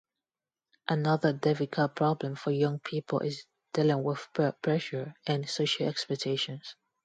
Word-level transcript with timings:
Another 0.87 1.31
difficult 1.31 1.95
problem 1.95 2.35
for 2.35 2.49
young 2.49 2.79
people 2.79 3.19
is 3.19 3.45
dealing 3.71 4.01
with 4.03 4.27
peer 4.33 4.51
pressure 4.51 5.13
and 5.27 5.47
social 5.47 5.87
expectations. 5.87 6.75